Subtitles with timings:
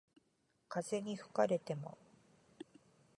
[0.67, 1.95] 風に吹かれても